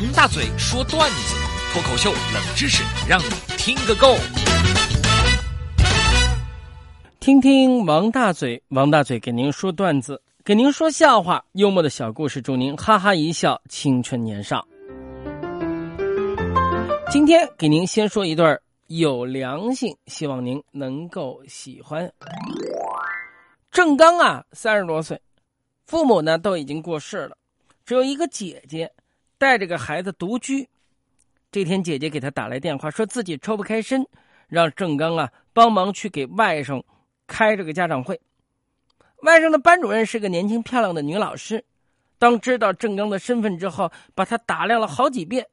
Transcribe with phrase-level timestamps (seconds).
[0.00, 1.34] 王大嘴说段子，
[1.72, 3.24] 脱口秀冷知识，让你
[3.56, 4.14] 听个够。
[7.18, 14.64] 听听王大嘴，王大嘴给您说段子，给您说笑话，幽默的小故事，祝您哈哈一笑，青春年少。
[17.10, 18.56] 今天给您先说一段
[18.86, 22.08] 有良心，希望您能够喜欢。
[23.72, 25.20] 郑刚啊，三十多岁，
[25.88, 27.36] 父母呢都已经过世了，
[27.84, 28.88] 只有一个姐姐
[29.38, 30.68] 带着个孩子独居。
[31.50, 34.06] 这天，姐姐给他打来电话，说自己抽不开身，
[34.48, 36.82] 让郑刚啊帮忙去给外甥
[37.26, 38.20] 开这个家长会。
[39.22, 41.64] 外甥的班主任是个年轻漂亮的女老师，
[42.18, 45.46] 当知道郑刚的身份之后，把他打量了好几遍。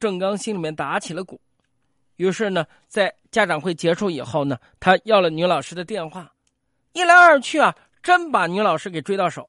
[0.00, 1.40] 郑刚心里面打起了鼓，
[2.16, 6.32] 于是呢，在家长会结束以后呢，他要了女老师的电话，
[6.92, 9.48] 一来二去啊，真把女老师给追到手。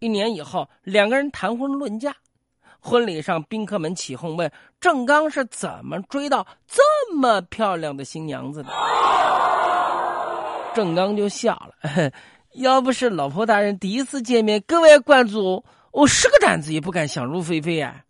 [0.00, 2.16] 一年以后，两个人谈婚论嫁，
[2.80, 6.82] 婚礼上宾客们起哄问郑刚是怎么追到这
[7.14, 8.70] 么漂亮的新娘子的。
[10.74, 12.10] 郑刚就笑了，
[12.54, 18.04] 要不是老婆大人第一次见面格外关注，我十个胆子也不敢想入非非啊。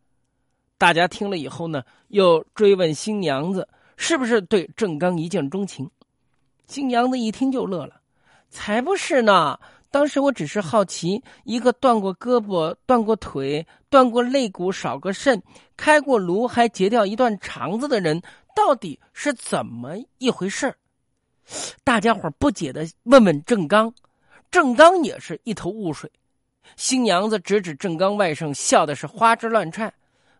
[0.79, 5.91] 大家听了以后呢，又追问新娘子是不是对郑刚一见钟情。
[6.67, 8.01] 新娘子一听就乐了
[8.49, 9.59] ：“才不是呢！
[9.91, 15.43] 当时我只是好奇，一个断过胳膊、断过腿、断过肋骨、少个肾、
[15.77, 18.23] 开过颅还截掉一段肠子的人，
[18.55, 20.73] 到底是怎么一回事
[21.83, 23.93] 大家伙不解的问问郑刚，
[24.51, 26.09] 郑刚也是一头雾水。
[26.77, 29.93] 新娘子指指郑刚外甥，笑的是花枝乱颤。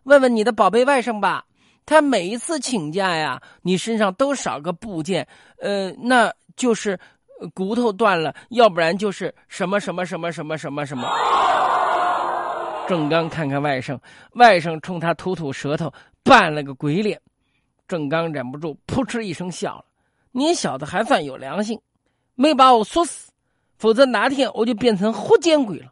[0.03, 1.45] 问问你的宝贝外甥吧，
[1.85, 6.97] 他每一次请假呀，你身上都少个部件，呃，那就是
[7.53, 11.07] 骨头断了，要不然就是什么什么什么什么什么什么。
[12.87, 13.97] 郑刚看看外甥，
[14.33, 15.91] 外甥冲他吐吐舌头，
[16.23, 17.19] 扮了个鬼脸。
[17.87, 19.85] 郑刚忍不住扑哧一声笑了
[20.31, 21.79] ：“你小子还算有良心，
[22.35, 23.31] 没把我说死，
[23.77, 25.91] 否则哪天我就变成活见鬼了。”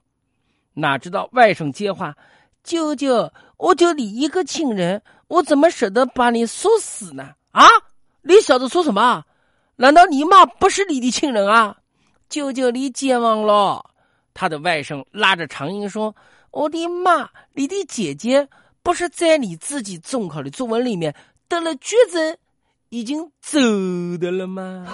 [0.73, 2.15] 哪知道外甥接话。
[2.61, 7.29] 舅舅，我就你一个亲人，我怎么舍得把你说死呢？
[7.51, 7.65] 啊！
[8.21, 9.23] 你小子说什么？
[9.81, 11.77] 难道你妈不是你的亲人啊？
[12.29, 13.91] 舅舅，你健忘了。
[14.33, 16.13] 他的外甥拉着长英说
[16.51, 18.49] ：“我的妈，你的姐姐
[18.83, 21.15] 不是在你自己中考的作文里面
[21.47, 22.37] 得了绝症，
[22.89, 23.57] 已经走
[24.19, 24.85] 的了吗？”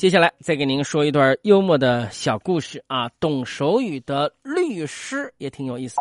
[0.00, 5.96] 接下来再给您说一段幽默的小故事啊，懂手语的律师也挺有意思。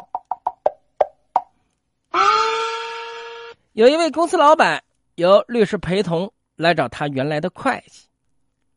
[3.74, 4.82] 有一位公司老板
[5.16, 8.08] 由律师陪同来找他原来的会计，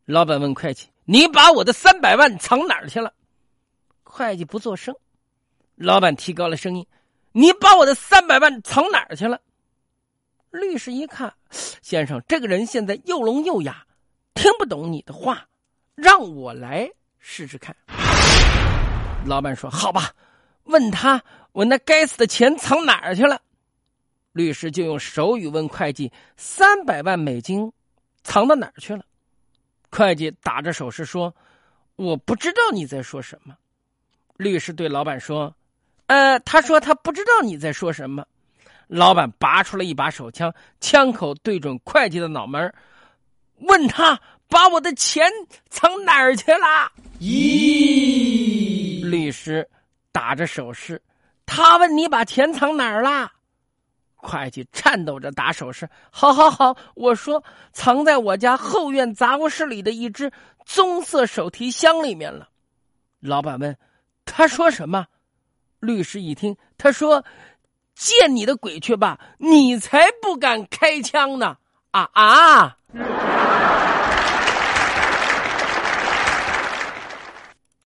[0.07, 3.13] 老板问会计：“你把我的三百万藏哪儿去了？”
[4.03, 4.93] 会计不作声。
[5.77, 6.85] 老板提高了声音
[7.31, 9.41] ：“你把我的三百万藏哪儿去了？”
[10.51, 11.33] 律师一看，
[11.81, 13.87] 先生，这个人现在又聋又哑。
[14.35, 15.47] 听不懂你的话，
[15.95, 17.75] 让我来试试看。
[19.25, 20.13] 老板说：“好吧，
[20.65, 21.23] 问他
[21.53, 23.41] 我那该死的钱藏哪儿去了。”
[24.33, 27.71] 律师就用手语问会计：“三百万美金
[28.25, 29.05] 藏到哪儿去了？”
[29.91, 31.35] 会计打着手势说
[31.97, 33.55] ：“我不知道你在说什么。”
[34.39, 35.55] 律师对老板说
[36.07, 38.27] ：“呃，他说他不知道你在说什么。”
[38.89, 42.75] 老板拔出了一把手枪，枪口对准会计的脑门
[43.63, 45.27] 问他把我的钱
[45.69, 46.93] 藏哪儿去了？
[47.21, 49.69] 咦，律师
[50.13, 51.01] 打着手势，
[51.47, 53.31] 他问你把钱藏哪儿了？
[54.15, 57.43] 会计颤抖着打手势，好好好，我说
[57.73, 60.31] 藏在我家后院杂物室里的一只
[60.65, 62.49] 棕色手提箱里面了。
[63.19, 63.77] 老板问，
[64.25, 65.07] 他说什么？
[65.81, 67.25] 律师一听，他说
[67.97, 71.57] ：“见你的鬼去吧，你才不敢开枪呢！”
[71.91, 72.77] 啊啊！